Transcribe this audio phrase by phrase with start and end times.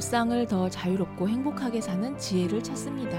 [0.00, 3.18] 일상을 더 자유롭고 행복하게 사는 지혜를 찾습니다.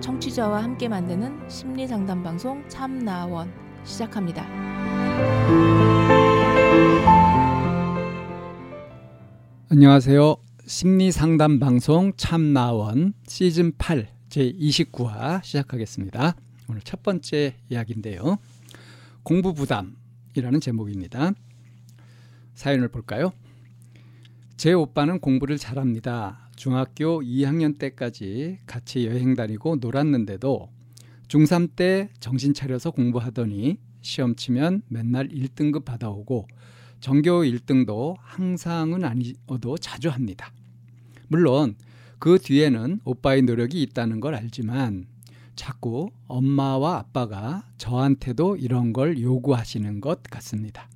[0.00, 3.52] 청취자와 함께 만드는 심리 상담 방송 참나원
[3.84, 4.46] 시작합니다.
[9.68, 10.36] 안녕하세요.
[10.64, 16.34] 심리 상담 방송 참나원 시즌 8 제 29화 시작하겠습니다.
[16.70, 18.38] 오늘 첫 번째 이야기인데요.
[19.22, 21.32] 공부 부담이라는 제목입니다.
[22.54, 23.32] 사연을 볼까요?
[24.62, 26.48] 제 오빠는 공부를 잘합니다.
[26.54, 30.70] 중학교 2학년 때까지 같이 여행 다니고 놀았는데도
[31.26, 36.46] 중3 때 정신 차려서 공부하더니 시험 치면 맨날 1등급 받아오고
[37.00, 40.52] 전교 1등도 항상은 아니어도 자주 합니다.
[41.26, 41.74] 물론
[42.20, 45.06] 그 뒤에는 오빠의 노력이 있다는 걸 알지만
[45.56, 50.88] 자꾸 엄마와 아빠가 저한테도 이런 걸 요구하시는 것 같습니다.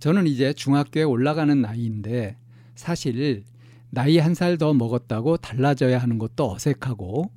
[0.00, 2.38] 저는 이제 중학교에 올라가는 나이인데
[2.76, 3.44] 사실
[3.90, 7.30] 나이 한 살 더 먹었다고 달라져야 하는 것도 어색하고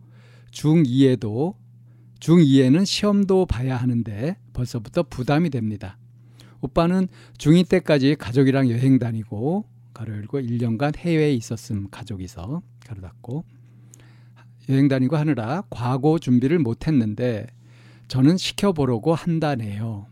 [0.52, 1.56] 중2에도
[2.20, 5.98] 중2에는 시험도 봐야 하는데 벌써부터 부담이 됩니다.
[6.62, 13.46] 오빠는 중2 때까지 가족이랑 여행 다니고 가로 열고 1년간 해외에 있었음 가족이서 가로 닫고
[14.70, 17.48] 여행 다니고 하느라 과거 준비를 못 했는데
[18.08, 20.08] 저는 시켜보려고 한다네요.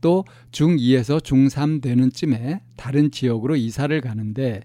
[0.00, 4.62] 또 중2에서 중3 되는 쯤에 다른 지역으로 이사를 가는데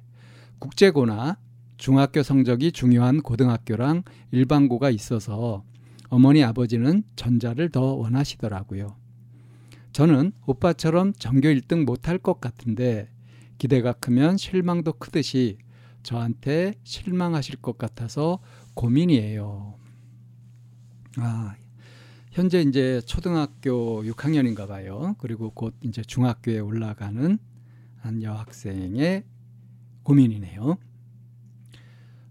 [0.60, 1.38] 국제고나
[1.78, 5.64] 중학교 성적이 중요한 고등학교랑 일반고가 있어서
[6.10, 8.96] 어머니 아버지는 전자를 더 원하시더라고요.
[9.92, 13.10] 저는 오빠처럼 전교 1등 못할 것 같은데
[13.58, 15.58] 기대가 크면 실망도 크듯이
[16.04, 18.40] 저한테 실망하실 것 같아서
[18.74, 19.76] 고민이에요.
[21.18, 21.56] 아,
[22.34, 25.16] 현재 이제 초등학교 6학년인가 봐요.
[25.20, 27.38] 그리고 곧 이제 중학교에 올라가는
[27.98, 29.24] 한 여학생의
[30.02, 30.78] 고민이네요.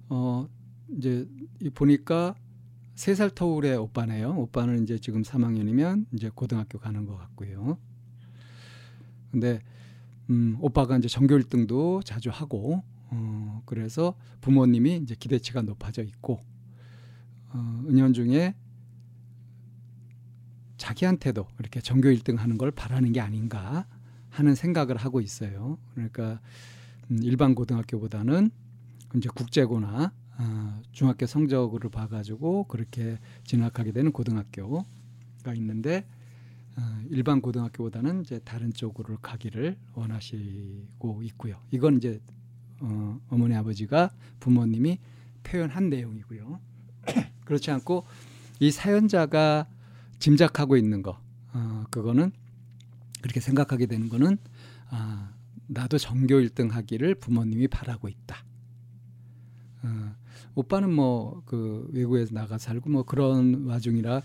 [0.08, 0.48] 어,
[0.96, 1.28] 이제
[1.74, 2.34] 보니까
[2.96, 4.34] 세 살 터울의 오빠네요.
[4.38, 7.78] 오빠는 이제 지금 3학년이면 이제 고등학교 가는 것 같고요.
[9.30, 9.60] 근데
[10.30, 16.40] 음, 오빠가 이제 전교 1등도 자주 하고 어, 그래서 부모님이 이제 기대치가 높아져 있고
[17.50, 18.56] 어, 은연중에
[20.82, 23.86] 자기한테도 이렇게 전교 1등 하는 걸 바라는 게 아닌가
[24.30, 25.78] 하는 생각을 하고 있어요.
[25.94, 26.40] 그러니까
[27.08, 28.50] 음, 일반 고등학교보다는
[29.14, 36.04] 이제 국제고나 어, 중학교 성적으로 봐가지고 그렇게 진학하게 되는 고등학교가 있는데
[36.76, 41.60] 어, 일반 고등학교보다는 이제 다른 쪽으로 가기를 원하시고 있고요.
[41.70, 42.20] 이건 이제
[42.80, 44.10] 어, 어머니 아버지가
[44.40, 44.98] 부모님이
[45.44, 46.58] 표현한 내용이고요.
[47.44, 48.04] 그렇지 않고
[48.58, 49.68] 이 사연자가
[50.22, 51.18] 짐작하고 있는 거
[51.52, 52.30] 어, 그거는
[53.20, 54.38] 그렇게 생각하게 되는 거는
[54.88, 55.32] 아,
[55.66, 58.44] 나도 전교 1등 하기를 부모님이 바라고 있다.
[59.82, 60.14] 어,
[60.54, 64.22] 오빠는 뭐 그 외국에서 나가 살고 뭐 그런 와중이라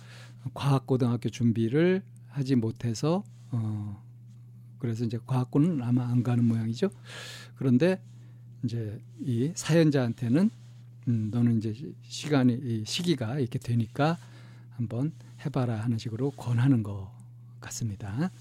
[0.53, 4.03] 과학고등학교 준비를 하지 못해서 어,
[4.77, 6.89] 그래서 이제 과학고는 아마 안 가는 모양이죠.
[7.55, 7.99] 그런데
[8.63, 10.49] 이제 이 사연자한테는
[11.07, 14.17] 음, 너는 이제 시간이 이 시기가 이렇게 되니까
[14.77, 15.11] 한번
[15.43, 17.11] 해봐라 하는 식으로 권하는 것
[17.59, 18.31] 같습니다.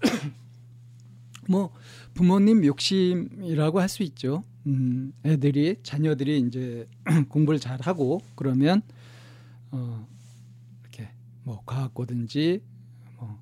[1.48, 1.72] 뭐
[2.14, 4.44] 부모님 욕심이라고 할 수 있죠.
[4.66, 6.86] 음, 애들이 자녀들이 이제
[7.28, 8.82] 공부를 잘 하고 그러면
[9.72, 10.06] 어,
[10.82, 11.10] 이렇게
[11.42, 12.62] 뭐 과학고든지
[13.18, 13.40] 뭐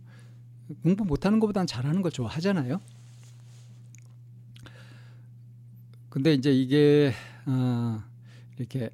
[0.83, 2.81] 공부 못하는 것보다는 잘하는 걸 좋아하잖아요.
[6.09, 7.13] 근데 이제 이게
[7.45, 8.03] 어,
[8.57, 8.91] 이렇게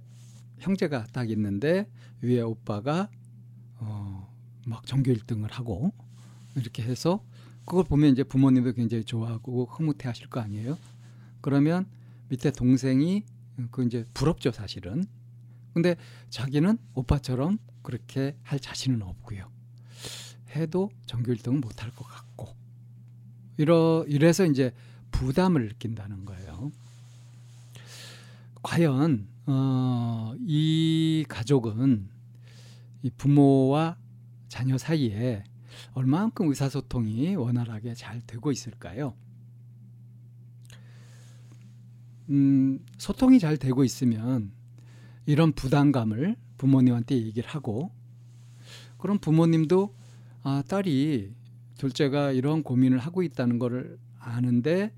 [0.58, 1.88] 형제가 딱 있는데
[2.22, 3.10] 위에 오빠가
[3.78, 4.32] 어,
[4.66, 5.92] 막 전교 1등을 하고
[6.54, 7.22] 이렇게 해서
[7.66, 10.78] 그걸 보면 이제 부모님도 굉장히 좋아하고 흐뭇해 하실 거 아니에요.
[11.40, 11.86] 그러면
[12.28, 13.24] 밑에 동생이
[13.70, 15.04] 그 이제 부럽죠, 사실은.
[15.74, 15.96] 근데
[16.30, 19.50] 자기는 오빠처럼 그렇게 할 자신은 없고요.
[20.54, 22.56] 해도 전교 1등은 못할 것 같고.
[23.58, 24.72] 이러 이래서 이제
[25.10, 26.70] 부담을 느낀다는 거예요.
[28.66, 32.08] 과연 어, 이 가족은
[33.02, 33.96] 이 부모와
[34.48, 35.44] 자녀 사이에
[35.92, 39.14] 얼마만큼 의사소통이 원활하게 잘 되고 있을까요?
[42.28, 44.50] 음, 소통이 잘 되고 있으면
[45.26, 47.92] 이런 부담감을 부모님한테 얘기를 하고
[48.98, 49.94] 그럼 부모님도
[50.42, 51.32] 아, 딸이
[51.78, 54.92] 둘째가 이런 고민을 하고 있다는 것을 아는데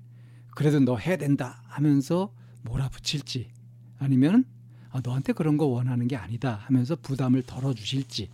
[0.55, 2.33] 그래도 너 해야 된다 하면서
[2.63, 3.58] 몰아붙일지
[3.99, 4.45] 아니면
[4.89, 8.29] 아, 너한테 그런 거 원하는 게 아니다 하면서 부담을 덜어주실지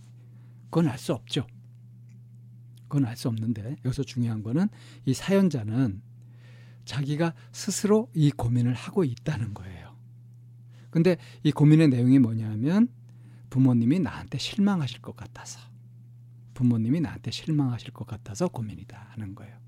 [0.70, 1.46] 그건 알 수 없죠.
[2.88, 4.68] 그건 알 수 없는데 여기서 중요한 거는
[5.04, 6.00] 이 사연자는
[6.84, 9.96] 자기가 스스로 이 고민을 하고 있다는 거예요.
[10.90, 12.88] 근데 이 고민의 내용이 뭐냐면
[13.50, 15.58] 부모님이 나한테 실망하실 것 같아서
[16.54, 19.58] 부모님이 나한테 실망하실 것 같아서 고민이다 하는 거예요.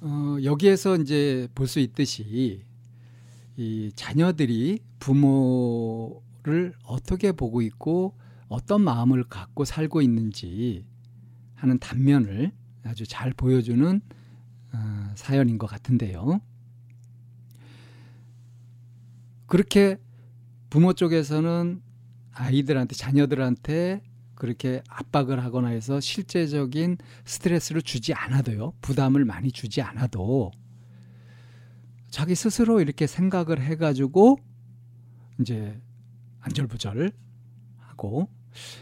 [0.00, 2.64] 어, 여기에서 이제 볼 수 있듯이
[3.56, 8.16] 이 자녀들이 부모를 어떻게 보고 있고
[8.48, 10.86] 어떤 마음을 갖고 살고 있는지
[11.54, 12.52] 하는 단면을
[12.84, 14.00] 아주 잘 보여주는
[14.72, 16.40] 어, 사연인 것 같은데요.
[19.46, 19.98] 그렇게
[20.70, 21.82] 부모 쪽에서는
[22.32, 24.02] 아이들한테 자녀들한테
[24.40, 26.96] 그렇게 압박을 하거나 해서 실제적인
[27.26, 28.72] 스트레스를 주지 않아도요.
[28.80, 30.50] 부담을 많이 주지 않아도
[32.08, 34.38] 자기 스스로 이렇게 생각을 해 가지고
[35.38, 35.78] 이제
[36.40, 37.12] 안절부절
[37.76, 38.30] 하고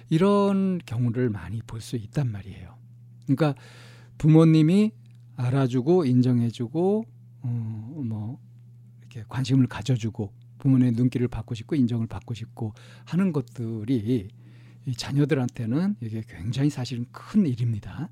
[0.09, 2.79] 이런 경우를 많이 볼 수 있단 말이에요.
[3.25, 3.55] 그러니까
[4.17, 4.93] 부모님이
[5.35, 7.05] 알아주고 인정해주고
[7.43, 8.39] 어, 뭐
[9.01, 12.75] 이렇게 관심을 가져주고 부모님의 눈길을 받고 싶고 인정을 받고 싶고
[13.07, 14.29] 하는 것들이
[14.89, 18.09] 이 자녀들한테는 이게 굉장히 사실은 큰 일입니다.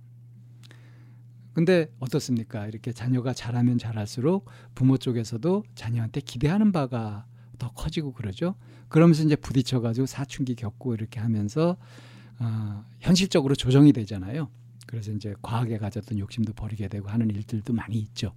[1.55, 2.67] 근데 어떻습니까?
[2.67, 7.25] 이렇게 자녀가 잘하면 잘할수록 부모 쪽에서도 자녀한테 기대하는 바가
[7.59, 8.57] 더 커지고 그러죠.
[8.89, 11.79] 그러면서 이제 부딪혀가지고 사춘기 겪고 이렇게 하면서
[12.39, 14.51] 어, 현실적으로 조정이 되잖아요.
[14.87, 18.35] 그래서 이제 과하게 가졌던 욕심도 버리게 되고 하는 일들도 많이 있죠.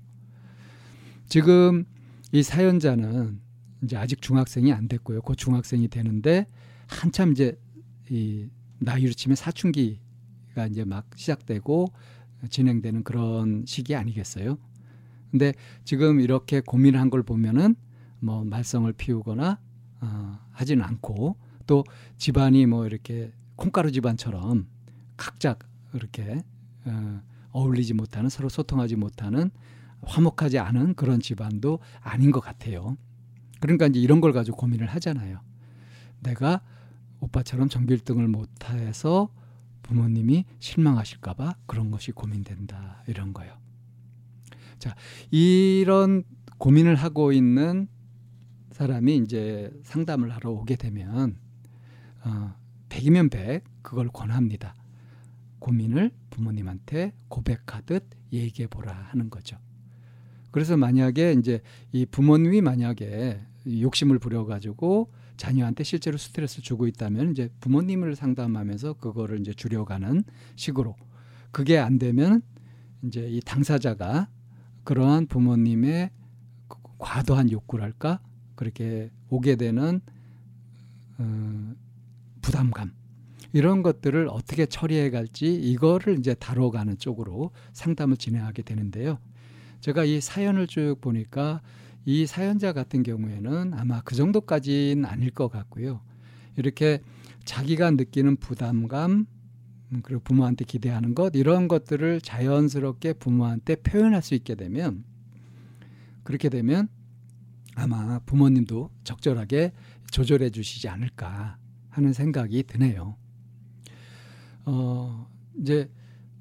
[1.28, 1.84] 지금
[2.32, 3.42] 이 사연자는
[3.84, 5.24] 이제 아직 중학생이 안 됐고요.
[5.24, 6.48] 곧 중학생이 되는데
[6.88, 7.60] 한참 이제
[8.10, 8.48] 이
[8.80, 11.88] 나이로 치면 사춘기가 이제 막 시작되고
[12.50, 14.58] 진행되는 그런 시기 아니겠어요?
[15.32, 15.54] 근데
[15.84, 17.76] 지금 이렇게 고민을 한 걸 보면은
[18.20, 19.60] 뭐 말썽을 피우거나
[20.02, 21.36] 어, 하지는 않고
[21.68, 21.84] 또
[22.18, 24.68] 집안이 뭐 이렇게 콩가루 집안처럼
[25.18, 25.56] 각자
[25.94, 26.42] 이렇게
[26.86, 27.22] 어,
[27.52, 29.52] 어울리지 못하는 서로 소통하지 못하는
[30.02, 32.98] 화목하지 않은 그런 집안도 아닌 것 같아요.
[33.60, 35.42] 그러니까 이제 이런 걸 가지고 고민을 하잖아요.
[36.22, 36.62] 내가
[37.20, 39.30] 오빠처럼 정비 1등을 못해서
[39.84, 43.52] 부모님이 실망하실까봐 그런 것이 고민된다 이런 거요.
[44.78, 44.96] 자
[45.32, 46.24] 이런
[46.58, 47.88] 고민을 하고 있는
[48.72, 51.38] 사람이 이제 상담을 하러 오게 되면
[52.24, 52.54] 어,
[52.90, 54.76] 100이면 100 그걸 권합니다.
[55.60, 59.58] 고민을 부모님한테 고백하듯 얘기해 보라 하는 거죠.
[60.52, 61.62] 그래서 만약에 이제
[61.92, 69.40] 이 부모님이 만약에 욕심을 부려 가지고 자녀한테 실제로 스트레스 주고 있다면 이제 부모님을 상담하면서 그거를
[69.40, 70.26] 이제 줄여가는
[70.58, 70.98] 식으로
[71.52, 72.42] 그게 안 되면
[73.04, 74.28] 이제 이 당사자가
[74.84, 76.12] 그러한 부모님의
[76.98, 78.20] 과도한 욕구랄까
[78.56, 80.02] 그렇게 오게 되는
[81.18, 81.74] 어,
[82.42, 82.92] 부담감
[83.54, 89.20] 이런 것들을 어떻게 처리해 갈지 이거를 이제 다뤄가는 쪽으로 상담을 진행하게 되는데요.
[89.80, 91.62] 제가 이 사연을 쭉 보니까
[92.06, 96.02] 이 사연자 같은 경우에는 아마 그 정도까지는 아닐 것 같고요.
[96.56, 97.02] 이렇게
[97.46, 99.26] 자기가 느끼는 부담감
[99.92, 105.04] 음, 그리고 부모한테 기대하는 것 이런 것들을 자연스럽게 부모한테 표현할 수 있게 되면
[106.24, 106.88] 그렇게 되면
[107.76, 109.74] 아마 부모님도 적절하게
[110.12, 111.58] 조절해 주시지 않을까
[111.90, 113.18] 하는 생각이 드네요.
[114.66, 115.28] 어,
[115.60, 115.90] 이제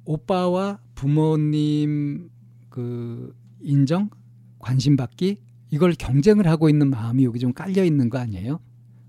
[0.05, 2.31] 오빠와 부모님
[2.69, 4.11] 그 인정,
[4.59, 8.61] 관심 받기 이걸 경쟁을 하고 있는 마음이 여기 좀 깔려 있는 거 아니에요?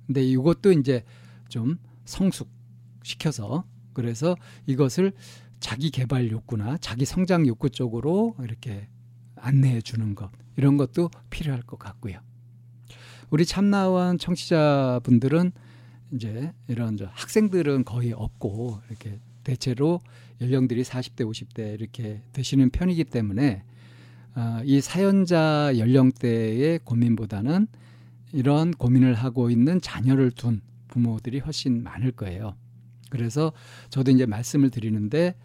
[0.07, 1.03] 근데 이것도 이제
[1.47, 3.63] 좀 성숙시켜서
[3.93, 4.35] 그래서
[4.65, 5.13] 이것을
[5.59, 8.87] 자기 개발 욕구나 자기 성장 욕구 쪽으로 이렇게
[9.35, 12.19] 안내해 주는 것 이런 것도 필요할 것 같고요.
[13.29, 15.51] 우리 참나원 청취자분들은
[16.13, 20.01] 이제 이런 저 학생들은 거의 없고 이렇게 대체로
[20.41, 23.63] 연령들이 40대 50대 이렇게 되시는 편이기 때문에
[24.39, 27.67] 어, 이 사연자 연령대의 고민보다는
[28.31, 32.55] 이런 고민을 하고 있는 자녀를 둔 부모들이 훨씬 많을 거예요.
[33.10, 33.51] 그래서
[33.89, 35.36] 저도 이제 말씀을 드리는데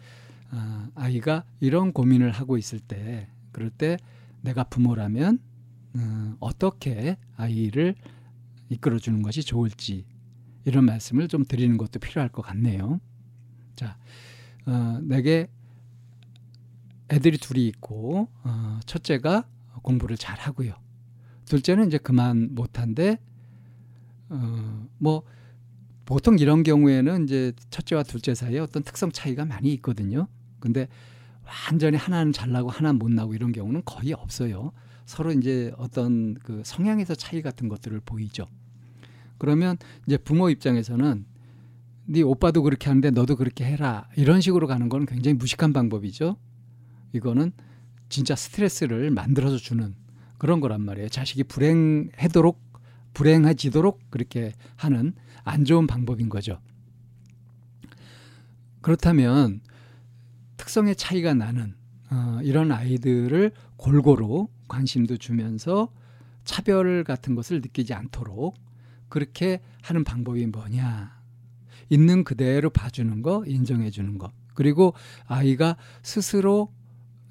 [0.49, 3.97] 어, 아이가 이런 고민을 하고 있을 때 그럴 때
[4.39, 5.39] 내가 부모라면
[5.97, 7.95] 어, 어떻게 아이를
[8.69, 10.05] 이끌어 주는 것이 좋을지
[10.63, 13.01] 이런 말씀을 좀 드리는 것도 필요할 것 같네요.
[13.75, 13.97] 자,
[14.65, 15.49] 어, 내게
[17.11, 19.47] 애들이 둘이 있고 어, 첫째가
[19.81, 20.73] 공부를 잘 하고요.
[21.45, 23.19] 둘째는 이제 그만 못한데
[24.29, 25.23] 어, 뭐
[26.05, 30.27] 보통 이런 경우에는 이제 첫째와 둘째 사이에 어떤 특성 차이가 많이 있거든요.
[30.59, 30.87] 근데
[31.69, 34.71] 완전히 하나는 잘 나고 하나는 못 나고 이런 경우는 거의 없어요.
[35.05, 38.47] 서로 이제 어떤 그 성향에서 차이 같은 것들을 보이죠.
[39.37, 41.25] 그러면 이제 부모 입장에서는
[42.07, 46.37] 네 오빠도 그렇게 하는데 너도 그렇게 해라 이런 식으로 가는 건 굉장히 무식한 방법이죠.
[47.15, 47.51] 이거는
[48.09, 49.95] 진짜 스트레스를 만들어서 주는
[50.37, 51.09] 그런 거란 말이에요.
[51.09, 52.63] 자식이 불행하도록
[53.13, 56.59] 불행해지도록 그렇게 하는 안 좋은 방법인 거죠.
[58.81, 59.61] 그렇다면
[60.57, 61.75] 특성의 차이가 나는
[62.11, 65.91] 어, 이런 아이들을 골고루 관심도 주면서
[66.43, 68.55] 차별 같은 것을 느끼지 않도록
[69.09, 71.15] 그렇게 하는 방법이 뭐냐.
[71.89, 74.31] 있는 그대로 봐주는 거, 인정해 주는 거.
[74.53, 74.93] 그리고
[75.25, 76.71] 아이가 스스로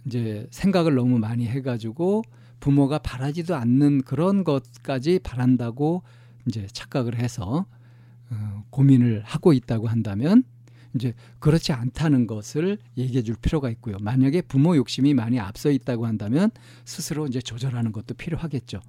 [0.06, 2.23] 이제 생각을 너무 많이 해가지고
[2.61, 6.02] 부모가 바라지도 않는 그런 것까지 바란다고
[6.46, 7.66] 이제 착각을 해서
[8.30, 10.44] 어, 고민을 하고 있다고 한다면
[10.94, 13.96] 이제 그렇지 않다는 것을 얘기해 줄 필요가 있고요.
[14.00, 16.50] 만약에 부모 욕심이 많이 앞서 있다고 한다면
[16.84, 18.80] 스스로 이제 조절하는 것도 필요하겠죠.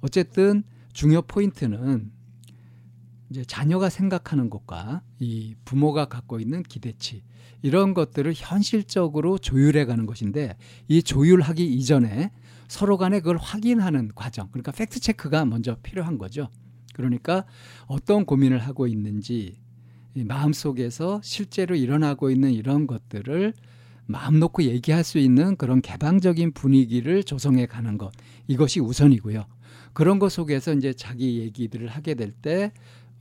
[0.00, 2.10] 어쨌든 중요 포인트는
[3.30, 7.22] 이제 자녀가 생각하는 것과 이 부모가 갖고 있는 기대치
[7.62, 10.56] 이런 것들을 현실적으로 조율해 가는 것인데
[10.88, 12.30] 이 조율하기 이전에
[12.68, 16.48] 서로 간에 그걸 확인하는 과정 그러니까 팩트 체크가 먼저 필요한 거죠.
[16.94, 17.44] 그러니까
[17.86, 19.56] 어떤 고민을 하고 있는지
[20.14, 23.52] 마음속에서 실제로 일어나고 있는 이런 것들을
[24.06, 28.12] 마음 놓고 얘기할 수 있는 그런 개방적인 분위기를 조성해 가는 것
[28.46, 29.44] 이것이 우선이고요.
[29.92, 32.72] 그런 것 속에서 이제 자기 얘기들을 하게 될 때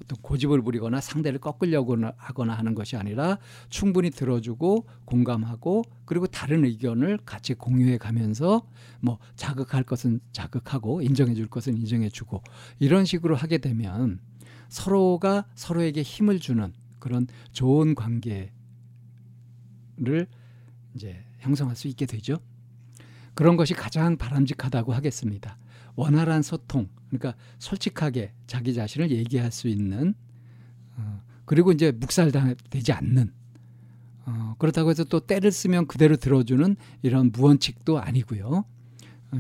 [0.03, 3.37] 어떤 고집을 부리거나 상대를 꺾으려고 하거나 하는 것이 아니라
[3.69, 8.67] 충분히 들어주고 공감하고 그리고 다른 의견을 같이 공유해 가면서
[8.99, 12.41] 뭐 자극할 것은 자극하고 인정해 줄 것은 인정해 주고
[12.79, 14.19] 이런 식으로 하게 되면
[14.69, 18.51] 서로가 서로에게 힘을 주는 그런 좋은 관계를
[20.95, 22.39] 이제 형성할 수 있게 되죠.
[23.33, 25.57] 그런 것이 가장 바람직하다고 하겠습니다.
[25.95, 30.13] 원활한 소통, 그러니까 솔직하게 자기 자신을 얘기할 수 있는,
[30.97, 33.31] 어, 그리고 이제 묵살되지 않는,
[34.25, 38.65] 어, 그렇다고 해서 또 때를 쓰면 그대로 들어주는 이런 무원칙도 아니고요.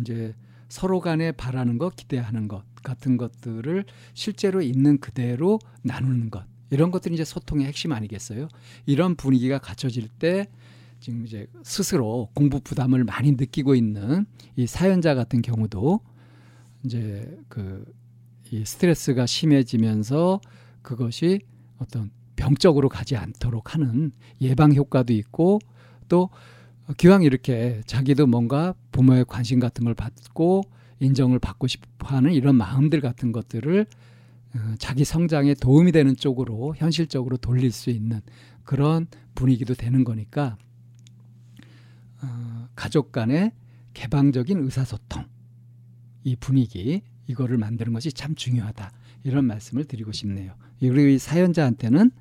[0.01, 0.33] 이제
[0.69, 6.45] 서로 간에 바라는 것, 기대하는 것 같은 것들을 실제로 있는 그대로 나누는 것.
[6.69, 8.47] 이런 것들이 이제 소통의 핵심 아니겠어요?
[8.85, 10.47] 이런 분위기가 갖춰질 때
[10.99, 16.01] 지금 이제 스스로 공부 부담을 많이 느끼고 있는 이 사연자 같은 경우도
[16.85, 17.85] 이제 그
[18.51, 20.39] 이 스트레스가 심해지면서
[20.81, 21.41] 그것이
[21.77, 24.11] 어떤 병적으로 가지 않도록 하는
[24.41, 25.59] 예방 효과도 있고
[26.07, 26.29] 또
[26.97, 30.63] 기왕 이렇게 자기도 뭔가 부모의 관심 같은 걸 받고
[30.99, 33.85] 인정을 받고 싶어 하는 이런 마음들 같은 것들을
[34.55, 38.21] 어, 자기 성장에 도움이 되는 쪽으로 현실적으로 돌릴 수 있는
[38.63, 40.57] 그런 분위기도 되는 거니까
[42.21, 43.51] 어, 가족 간의
[43.93, 45.25] 개방적인 의사소통
[46.25, 48.91] 이 분위기 이거를 만드는 것이 참 중요하다
[49.23, 50.53] 이런 말씀을 드리고 싶네요.
[50.79, 52.11] 그리고 이 사연자한테는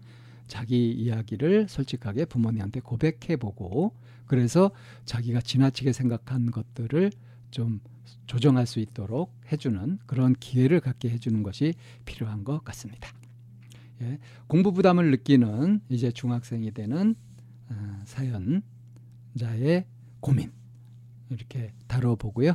[0.46, 3.94] 자기 이야기를 솔직하게 부모님한테 고백해보고
[4.26, 4.70] 그래서
[5.06, 7.10] 자기가 지나치게 생각한 것들을
[7.50, 7.80] 좀
[8.26, 13.08] 조정할 수 있도록 해주는 그런 기회를 갖게 해주는 것이 필요한 것 같습니다.
[14.02, 17.14] 예, 공부 부담을 느끼는 이제 중학생이 되는
[17.70, 19.86] 어, 사연자의
[20.20, 20.52] 고민
[21.30, 22.54] 이렇게 다뤄보고요.